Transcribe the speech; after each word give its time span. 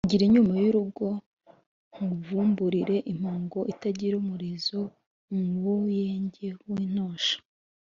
Igira 0.07 0.23
inyuma 0.27 0.53
y'urugo 0.63 1.07
nkuvumburire 1.95 2.95
impongo 3.13 3.59
itagira 3.73 4.15
umurizo-Umubuyenge 4.21 6.47
w'intosho. 6.69 7.35